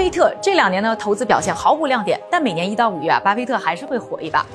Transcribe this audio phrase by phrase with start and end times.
[0.00, 4.46] 巴菲特这两年呢，投资表现毫无亮点，但每年一到五月啊，巴菲特还是会火一把。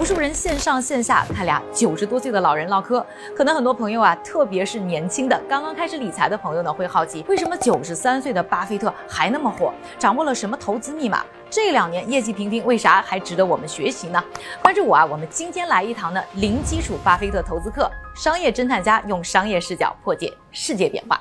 [0.00, 11.24] 无数人线上线下看俩九十多岁的老人唠嗑，可能很多朋友啊，特别是年轻的刚刚开始理财的朋友呢，会好奇为什么九十三岁的巴菲特还那么火，掌握了什么投资密码？
[11.48, 14.20] 这两年业绩平平，为啥还值得我们学习呢？
[14.60, 21.20] 关注我啊，我们今天来一堂的零基础巴菲特投资课，商业侦探家用商业视角破解世界变化。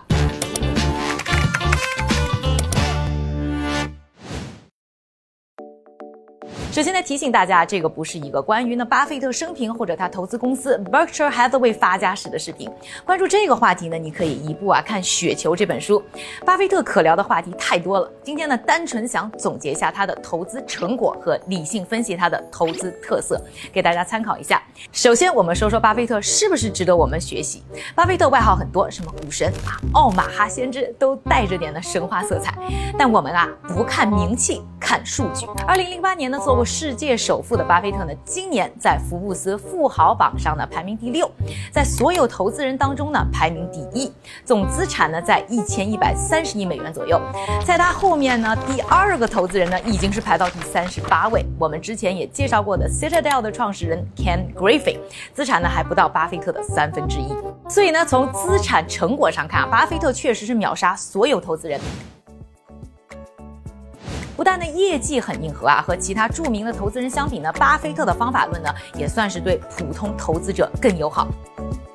[6.72, 12.72] 首先呢，提醒大家，这个不是一个关于呢巴菲特生平或者他投资公司 Berkshire Hathaway 发家史的视频。
[13.06, 16.02] 关注这个话题呢，你可以一步啊看《雪球》这本书。
[16.46, 23.38] 巴菲特可聊的话题太多了，今天呢，单纯想总结一下他的投资成果和理性分析他的投资特色，
[23.74, 24.64] 给大家参考一下。
[24.94, 27.62] 首先，我们说说巴菲特是不是值得我们学习？
[27.94, 32.58] 巴菲特外号很多，什么股神啊、奥马哈先知，都带着点的神话色彩。
[32.98, 34.62] 但我们啊，不看名气。
[34.84, 41.30] 看数据，二零零八年呢，做世界首富的巴菲特呢，今年在福布斯富豪榜上呢排名第六，
[41.72, 44.12] 在所有投资人当中呢排名第一，
[44.46, 47.20] 总资产呢在一千一百三十亿美元左右。
[47.66, 51.46] 在他后面呢，第二个投资人呢已经是排到第三十八位。
[51.60, 55.00] 我们之前也介绍过的 Citadel 的创始人 Ken Griffin，
[55.34, 57.36] 资产呢还不到巴菲特的三分之一。
[57.70, 61.80] 所以呢，从资产成果上看啊，巴菲特确实是秒杀所有投资人。
[64.42, 71.28] 不但呢业绩很硬核啊，和其他著名的投资人相比呢，巴菲特的方法论呢也算是对普通投资者更友好。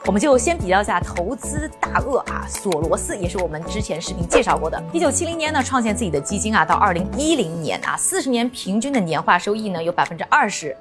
[0.04, 4.80] 我们就先比较一下投资大鳄啊，索罗斯也是我们之前视频介绍过的。
[4.92, 10.76] 一九七零年呢创建自己的基金啊，到二零一零年啊，四十年平均的年化收益呢有百分之二十。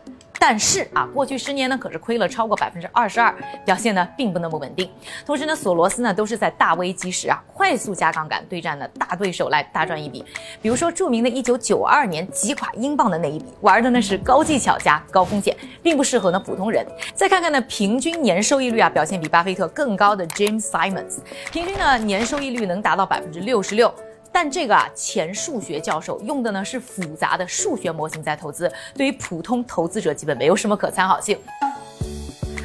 [0.48, 3.34] 但是啊，过去十年呢可是亏了超过百分之二十二，
[3.66, 4.88] 表现呢并不那么稳定。
[5.26, 10.24] 同时呢，索罗斯呢都是在大危机时啊快速加杠杆对战的大对手来大赚一笔。
[10.62, 16.86] 比如说著名的一九九二年击垮英镑的那一笔，玩的呢是高技巧加高风险，并不适合呢普通人。
[17.16, 21.16] 再看看呢平均年收益率啊，表现比巴菲特更高的 James Simons，
[21.52, 23.92] 平均呢年收益率能达到百分之六十六。
[24.36, 31.40] 但这个啊，前数学教授用的呢是复杂的数学模型在投资，对于普通投资者基本没有什么可参考性。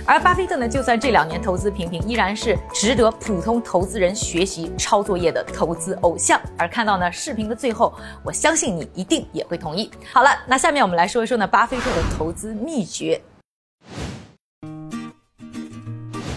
[0.05, 6.41] 而巴菲特呢，就算这两年投资平平，依然是值得普通投资人学习抄作业的投资偶像。
[6.59, 7.95] 而看到呢视频的最后，
[8.25, 9.89] 我相信你一定也会同意。
[10.13, 13.23] 好了，那下面我们来说一说呢巴菲特的投资秘诀。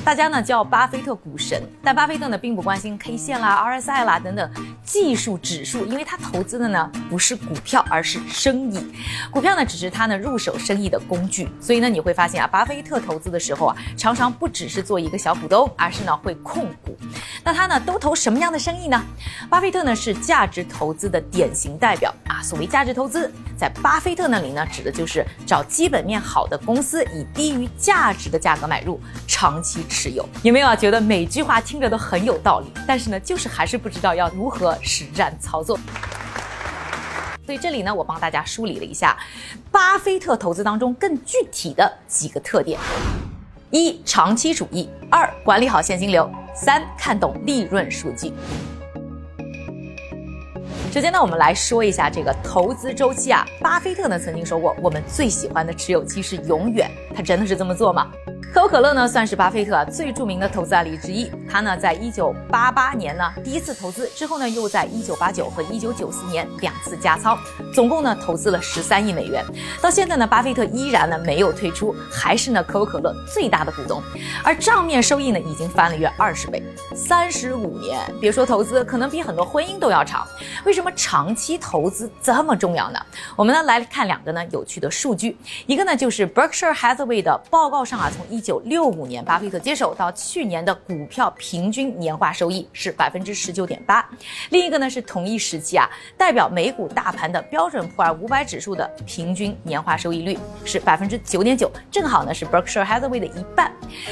[0.04, 4.52] 大家呢叫巴菲特股神，但巴菲特呢并不关心 K 线啦、RSI 啦等等
[4.84, 8.94] 技术指数，因为他投资的呢不是股票，而是生意。
[9.32, 11.50] 股票呢只是他呢入手生意的工具。
[11.62, 16.98] 所以呢你会发现啊，巴菲特投资的时候啊，常常不只是做一个小股东，而是呢会控股。
[17.42, 19.02] 那他呢都投什么样的生意呢？
[19.50, 22.44] 巴菲特呢是价值投资的典型代表啊。
[22.44, 29.82] 所谓价值投资，在巴菲特那里呢，指的就是找基本面好的公司，以低于价值的价格买入，长期。
[29.94, 30.76] 持有有没有啊？
[30.76, 35.80] 觉得每句话听着都很有道理，但是呢，就是还是不知道要如何实战操作。
[37.46, 39.16] 所以这里呢，我帮大家梳理了一下
[39.72, 42.80] 巴菲特投资当中更具体的几个特点：
[43.70, 48.34] 一、长期主义；二、管理好现金流；三、看懂利润数据。
[50.92, 53.46] 首先呢，我们来说一下这个投资周期啊。
[53.62, 56.90] 巴菲特呢曾经说过，我们最喜欢的持有期是永远。
[57.16, 58.12] 他真的是这么做吗？
[58.54, 61.28] 可口可乐呢，算是巴菲特最著名的投资案例之一。
[61.54, 67.38] 他呢，在一九八八年呢，第一次投资之后呢，又在一九八九和一九九四年两次加仓，
[67.72, 69.46] 总共呢，投资了十三亿美元。
[69.80, 74.02] 到现在呢，巴菲特依然呢没有退出，还是呢可口可乐最大的股东。
[74.44, 76.64] 而账面收益呢，已经翻了约二十倍。
[76.96, 80.26] 三十五年，别说投资，可能比很多婚姻都要长。
[80.66, 83.00] 为什么长期投资这么重要呢？
[83.36, 85.38] 我们呢来看两个呢有趣的数据，
[85.68, 94.10] 一个呢就是 Berkshire Hathaway 的报告上啊，从一九六五年巴菲特接手到去年的股票平均年化收益是百分之十九点八。
[94.52, 103.70] 另一个呢是同一时期啊，代表美股大盘的标准普尔五百指数的平均年化收益率是百分之九点九，正好呢是 Berkshire Hathaway 的一半。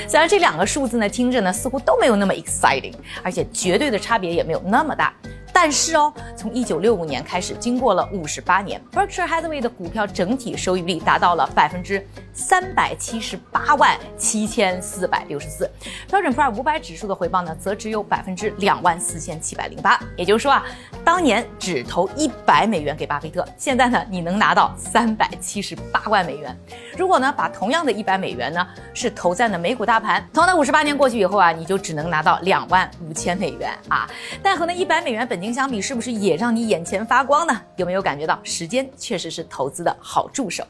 [0.09, 5.13] 虽然这两个数字呢听着呢似乎都没有那么 exciting，而且绝对的差别也没有那么大。
[5.53, 15.69] 但是哦，从一九六五年开始，经过了五十八年，Berkshire Hathaway 的股票整体收益率达到了百分之三百七十八万七千四百六十四，
[16.09, 19.99] 标准普尔五百指数的回报呢，则只有百分之两万四千七百零八。
[20.15, 20.65] 也就是说啊，
[21.03, 26.57] 当年只投一百美元给巴菲特，现在呢，你能拿到三百七十八万美元。
[26.97, 34.09] 如果呢，把同样的一百美元呢，是投在呢美股大盘，同样的五十八年过去以后啊，你就只能拿到两万五千美元啊。
[34.41, 37.61] 但和那一百美元本金相比，是不是也让你眼前发光呢？
[37.75, 40.63] 有没有感觉到时间确实是投资的好助手？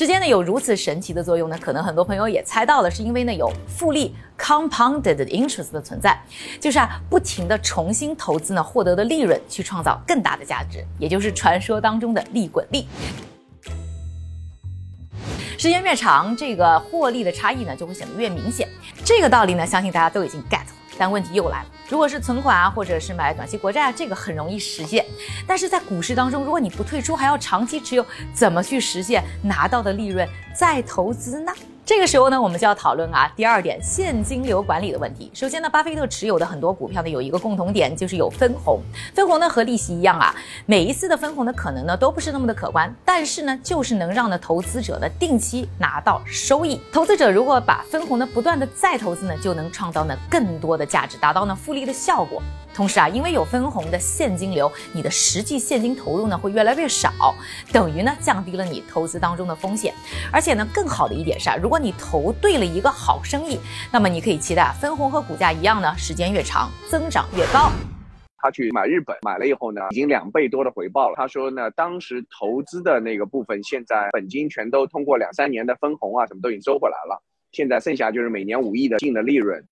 [0.00, 1.58] 时间呢有如此神奇的作用呢？
[1.60, 6.18] 可能很多朋友也猜到了，是因为呢有复利 （compounded interest） 的存在，
[6.58, 12.88] 就是啊不停的重新投资呢获得的利润去创造更大的价值，也就是传说当中的利滚利。
[15.58, 18.66] 时间越长，这个获利的差异呢就会显得越明显。
[19.04, 20.79] 这个道理呢，相信大家都已经 get 了。
[21.00, 25.02] 但问题又来了，如果是存款啊，或者是买短期国债啊，这个很容易实现。
[25.46, 28.04] 但是在股市当中，如果你不退出，还要长期持有，
[28.34, 31.50] 怎么去实现拿到的利润再投资呢？
[31.90, 35.28] 这个时候呢，我们就要讨论啊，第二点现金流管理的问题。
[35.34, 38.80] 首先呢，巴菲特持有的很多股票呢，有一个共同点，就是有分红。
[39.12, 40.32] 分红呢和利息一样啊，
[40.66, 46.80] 每一次的分红呢，可能呢都不是那么的可观，但是呢，就是能让呢投资者呢定期拿到收益。
[46.92, 52.40] 投资者如果把分红呢不断的再投资呢，就能创造呢更多的价值，达到呢复利的效果。
[52.80, 57.12] 同时啊，因为有分红的现金流，你的实际现金投入呢会越来越少，
[57.70, 59.92] 等于呢降低了你投资当中的风险。
[60.32, 63.60] 而且呢，更好的一点是啊，如果你投对了一个好生意，
[63.92, 67.70] 那么你可以期待分红和股价一样呢，时间越长增长越高。
[68.38, 71.14] 他去买日本，买了以后呢，已经两倍多的回报了。
[71.16, 77.22] 他说呢，当时投资的那个部分，现在本金全都通过两三年的分红啊，什么都已经收回来了。
[77.52, 79.62] 现在剩下就是每年五亿的净的利润。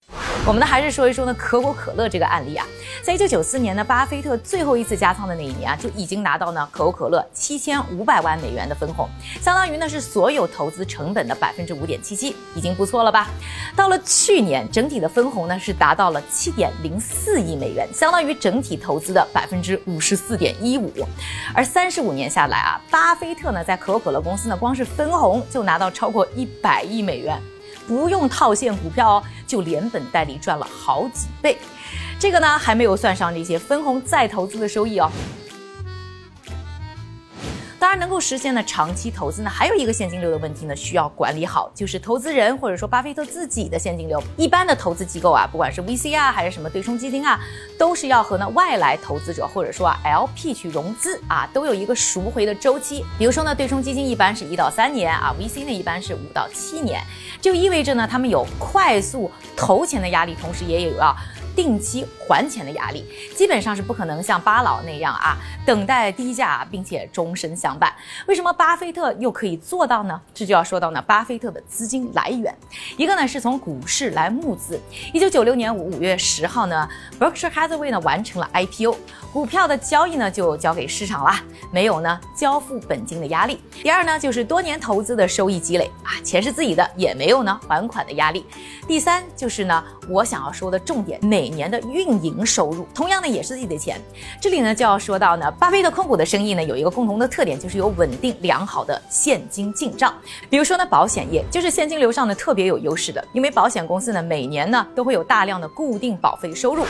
[0.49, 2.67] 我们呢还是说一说呢可口可乐这个案例啊，
[3.03, 9.07] 在一九九四年呢，巴菲特最后一次加仓的那一年啊，就已经拿到呢可口可乐七千五百万美元的分红，
[9.43, 13.29] 相当于呢是所有投资成本的百分之五点七七，已经不错了吧？
[13.77, 20.91] 到了去年，整体的分红呢是达到了七点零四亿美元，相当于整体投资的百分之五十四点一五。
[21.55, 27.39] 而三十五年下来啊，巴菲特呢在可口可乐公司呢光是分红就拿到超过一百亿美元。
[27.89, 31.59] 不用套现股票哦，就连本带利赚了好几倍，
[32.21, 35.11] 这个呢还没有算上那些分红再投资的收益哦。
[37.81, 44.21] 当然，能够实现呢长期投资呢，还有一个现金流的问题呢，需要管理好，就是投资人或者说巴菲特自己的现金流。
[44.37, 47.39] 一般的投资机构啊，不管是 VC 啊，还是什么对冲基金啊，
[47.79, 53.05] 都是要和呢外来投资者或者说啊 LP 去融资啊，都有一个赎回的周期。
[53.17, 57.01] 比如说呢，对冲基金一般是一到三年啊，VC 呢一般是五到七年，
[57.41, 61.15] 就意味着呢他们有快速投钱的压力，同时也有啊。
[61.59, 67.93] 定期还钱的压力，基本上是不可能像巴老那样啊，等待低价并且终身相伴。
[68.29, 70.21] 为什么巴菲特又可以做到呢？
[70.33, 72.57] 这就要说到呢，巴菲特的资金来源，
[72.97, 74.81] 一个呢是从股市来募资。
[75.13, 76.89] 一九九六年五月十号呢
[77.19, 78.97] ，Berkshire Hathaway 呢完成了 IPO，
[79.33, 83.61] 股票的交易呢就交给市场啦，没有呢交付本金的压力。
[83.83, 88.47] 第二呢就是多年投资的收益积累啊，钱是自己的，也没有呢还款的压力。
[88.87, 93.99] 第三就是呢，我想要说的重点每每年的运营收入，同样呢也是自己的钱。
[94.39, 100.15] 这里呢就要说到呢，巴菲特控股的生意呢有一个共同的特点，就是有稳定良好的现金进账。
[100.51, 106.85] 比如说呢，保险业就是现金流上呢特别有优势的，因为保险公司呢每年呢都会有大量的固定保费收入，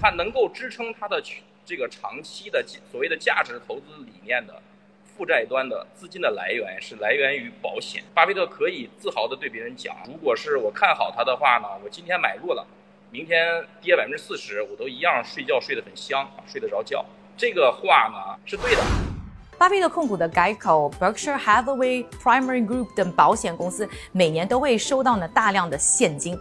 [0.00, 1.20] 它能够支撑它的
[1.66, 4.54] 这个长期的所谓的价值投资理念的。
[5.16, 8.02] 负债端的资金的来源是来源于保险。
[8.12, 12.66] 巴菲特可以自豪地对别人讲：“如果是我看好它的话呢，我今天买入了，
[13.14, 17.06] 明天跌百分之四十，我都一样睡觉睡得很香，睡得着觉。”
[17.38, 18.82] 这个话呢是对的。
[19.64, 26.38] 巴菲特控股的 Geico、Berkshire Hathaway、Primary Group 等保险公司每年都会收到呢大量的现金。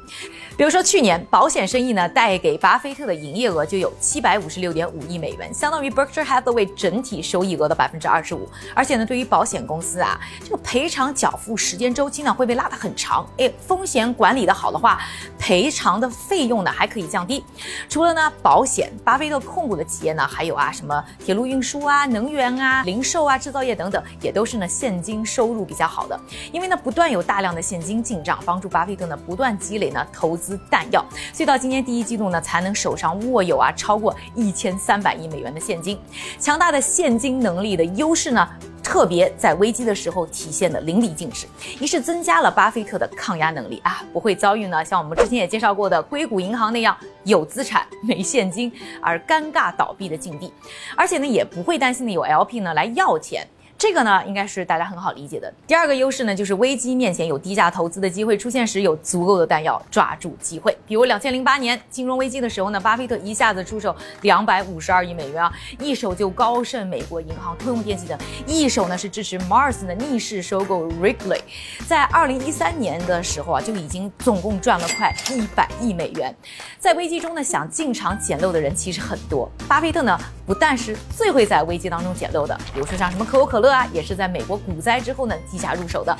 [0.58, 8.46] 比如说去年保险生意呢带给巴菲特的营业额就有七百五十六点五亿美元，相当于 Berkshire Hathaway 整体收益额的百分之二十五。
[8.76, 13.26] 而且呢，对于保险公司啊，这个赔偿缴付时间周期呢会被拉得很长。
[13.38, 15.00] 哎，风险管理的好的话，
[15.40, 17.42] 赔偿的费用呢还可以降低。
[17.88, 23.02] 除了呢保险，巴菲特控股的企业呢还有啊什么铁路运输啊、能源啊、零。
[23.14, 26.20] 售啊，制造业等等，也都是呢现金收入比较好的，
[26.52, 36.00] 因为呢不断有大量的现金进账，帮助巴菲特呢不断积累呢投资弹药，所以到今年第一季度呢才能手上握有啊超过一千三百亿美元的现金，
[36.40, 38.50] 强大的现金能力的优势呢。
[38.84, 41.48] 特别在危机的时候体现的淋漓尽致，
[41.80, 48.72] 一是增加了巴菲特的抗压能力啊，不会遭遇呢像我们之前也介绍过的硅谷银行那样有资产没现金
[49.02, 50.54] 而尴尬倒闭的境地，
[50.96, 53.48] 而且呢也不会担心呢有 LP 呢来要钱。
[53.84, 55.54] 这个呢，应该是大家很好理解的。
[55.68, 60.74] 第二个优势呢，就是危机面前有低价投资的机会出现时，有足够的弹药抓住机会。
[60.88, 71.42] 比如两千零八年金融危机的时候呢，巴菲特一下子出手两百五十二亿美元啊，一手就高盛、美国银行、通用电气等，一手呢是支持 Mars 的逆势收购 Rigley。
[71.86, 76.34] 在二零一三年的时候啊，就已经总共赚了快一百亿美元。
[76.80, 79.52] 在危机中呢，想进场捡漏的人其实很多。
[79.68, 83.73] 巴菲特呢，不但是最会在危机当中捡漏的，比如说像什么可口可乐。
[83.74, 86.16] 啊，也是在美国股灾之后呢，低价入手的，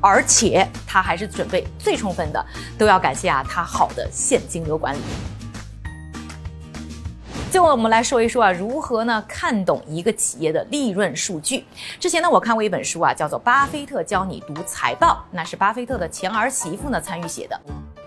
[0.00, 2.44] 而且他还是准备最充分的，
[2.78, 4.98] 都要感谢啊他好的现金流管理。
[7.50, 11.64] 最后我们来说一说啊，如何呢看懂一个企业的利润数据？
[11.98, 17.58] 之前呢，我看过一本书啊，叫做《巴菲特教你读财报》，那是巴菲特的前儿媳妇呢参与写的。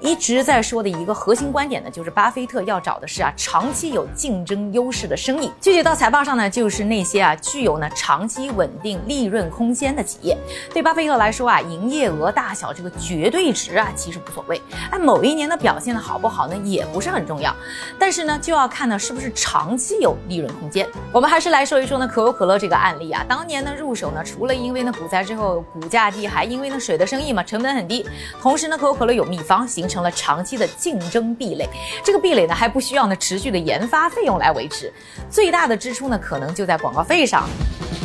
[0.01, 5.51] 一直在说的一个核心观点呢，就是巴菲特要找的是啊长期有竞争优势的生意。
[5.61, 10.35] 具体到财报上呢，就是那些啊具有呢长期稳定利润空间的企业。
[10.73, 17.55] 对巴菲特来说啊，营业额大小这个绝对值啊其实无所谓，哎，某一年的表现的好不好呢，也不是很重要。
[17.99, 20.89] 但是呢，就要看呢是不是长期有利润空间。
[21.11, 28.03] 我们还是来说一说呢可口可乐这个案例啊，当年呢入手呢，除了因为呢股灾之后股价低，还因为呢水的生意嘛成本很低，
[28.41, 29.87] 同时呢可口可乐有秘方形。
[29.91, 31.67] 成了长期的竞争壁垒，
[32.01, 34.91] 这个壁垒呢还不需要呢持续的研发费用来维持，
[35.29, 37.47] 最大的支出呢可能就在广告费上。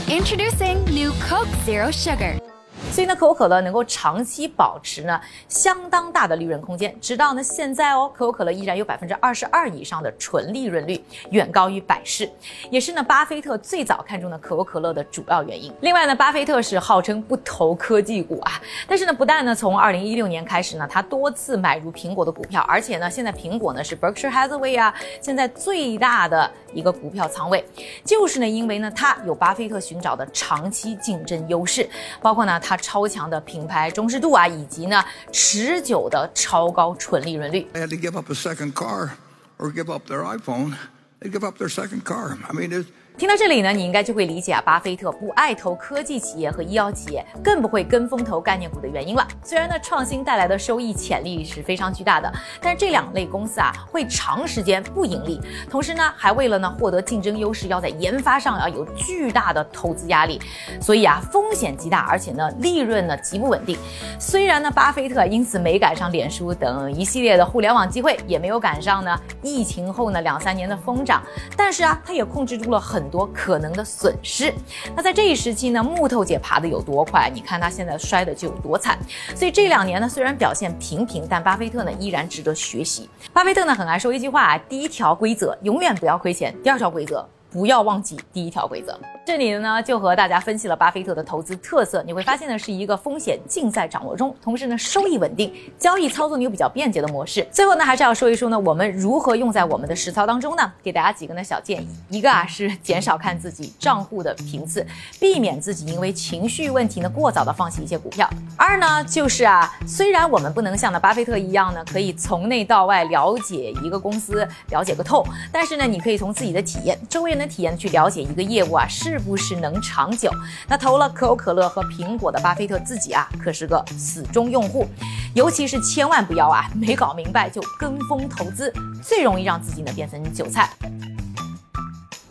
[0.09, 2.56] Introducing new Coke Zero Sugar。
[2.93, 10.99] 所以呢，可口可乐能够长期保持呢相当大的利润空间，直到呢现在哦，可口可乐依然有百分之二十二以上的纯利润率，
[11.31, 12.31] 远高于百事，
[12.71, 15.71] 也是呢巴菲特最早看中的可口可乐的主要原因。
[15.83, 18.52] 另外呢，巴菲特是号称不投科技股啊，
[18.88, 27.62] 但是呢，不但呢从二零一六年开始呢，他多次买入苹果的股票，而且呢，现在苹果呢是 Berkshire Hathaway 啊现在最大的一个股票仓位，
[28.07, 31.87] 就是呢因为呢他有巴菲特寻找的长期竞争优势，
[32.23, 32.75] 包括呢他。
[32.76, 37.66] 超强的品牌忠实度啊，以及呢持久的超高纯利润率。
[37.73, 39.11] They had to give up a second car
[39.59, 40.75] or give up their iPhone.
[41.21, 42.37] They give up their second car.
[42.47, 42.87] I mean, it's
[43.19, 49.27] 听到这里呢，你应该就会理解啊，巴菲特不爱投科技企业和医药企业，更不会跟风投概念股的原因了。
[49.43, 52.31] 虽然呢，创新带来的收益潜力是非常巨大的，
[52.61, 60.39] 但是这两类公司啊，会长时间不盈利，同时呢，还为了呢获得竞争优势，要在研发上要有巨大的投资压力，
[60.79, 63.79] 所以啊，风险极大，而且呢，利润呢极不稳定。
[64.21, 71.23] 虽然呢，巴菲特因此没赶上脸书等一系列的互联网机会，也没有赶上呢疫情后呢两三年的疯涨，
[71.57, 73.06] 但是啊，他也控制住了很。
[73.07, 74.53] 很多可能的损失。
[74.97, 77.31] 那在这一时期呢，木头姐爬的有多快？
[77.33, 78.99] 你看她现在摔的就有多惨。
[79.33, 83.09] 所以这两年呢，虽然表现平平，但巴菲特呢依然值得学习。
[83.33, 87.25] 巴菲特呢很爱说一句话啊：第一条规则，永远不要亏钱；第二条规则。
[87.49, 88.99] 不要忘记第一条规则。
[89.26, 92.00] 这里呢，就和大家分析了巴菲特的投资特色。
[92.06, 97.45] 你会发现呢，是一个风险尽在掌握中，同时呢，收益稳定，交易操作呢又比较便捷的模式。
[97.50, 100.73] 最后呢，还是要说一说呢，我们如何用在我们的实操当中呢？
[100.80, 101.88] 给大家几个呢小建议。
[102.09, 104.87] 一个啊，是减少看自己账户的频次，
[105.18, 108.30] 避免自己因为情绪问题呢过早的放弃一些股票。
[108.56, 120.31] 二呢，就是啊，虽然我们不能像呢巴菲特一样呢，可以从内到外了解一个公司，了解个透，但是呢，你可以从自己的体验、周围人的体验去了解一个业务啊，是是不是能长久？
[120.69, 124.87] 那投了可口可乐和苹果的巴菲特自己啊，可是个死忠用户，
[125.35, 128.71] 尤其是千万不要啊，没搞明白就跟风投资，
[129.03, 130.69] 最容易让自己呢变成韭菜。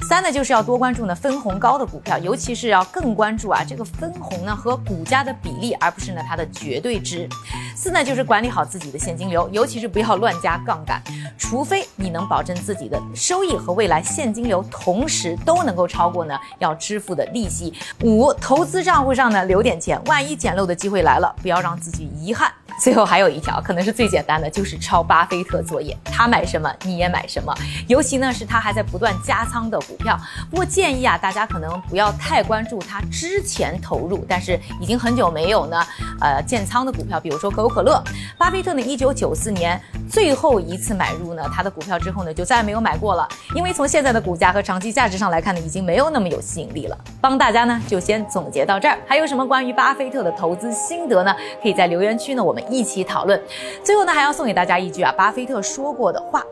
[0.07, 6.21] 三呢，就是要多关注呢分红高的股票，尤其是要更关注啊这个分红呢和股价的比例，而不是呢？
[6.27, 6.45] 它的。
[6.55, 7.27] 绝对值。
[7.75, 9.00] 四呢，就是管理好自己的。
[9.00, 11.01] 现金流，尤其是不要乱加杠杆，
[11.38, 13.01] 除非你能保证自己的。
[13.13, 17.25] 收益和未来现金流同时都能够超过呢要支付的。
[17.33, 17.74] 利息。
[18.03, 20.75] 五，投资账户上呢留点钱，万一捡漏的。
[20.75, 22.51] 机会来了，不要让自己遗憾。
[22.81, 27.53] 最后还有一条，可能是最简单的，就是抄巴菲特作业，他买什么你也买什么，
[27.88, 29.79] 尤其呢是他还在不断加仓的。
[29.79, 30.19] 股股票。
[30.49, 35.81] 不过建议啊，大家可能不要太关注他之前投入，但是已经很久没有呢，
[36.19, 38.03] 呃建仓的股票，比如说可口可乐。
[38.37, 43.25] 巴菲特呢，一九九四年最后一次买入呢他的股票之后呢，就再也没有买过了，
[43.55, 46.97] 因为从现在的股价和长期价值上来看呢，已经没有那么有吸引力了。
[47.21, 51.33] 帮大家呢就先总结到这儿，还有什么关于巴菲特的投资心得呢？
[51.61, 52.65] 可以在留言区呢我们。
[52.67, 53.39] 一起讨论。
[53.83, 56.43] 最后呢，还要送给大家一句啊，巴菲特说过的话：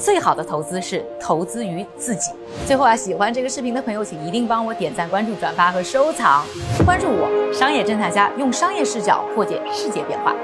[0.00, 2.32] 最好的投资是投资于自己。
[2.66, 6.44] 最后啊，喜欢这个视频的朋友，请一定帮我点赞、关注、转发和收藏。
[6.84, 10.34] 关注我，商业侦探家，用商业视角破解世界变化。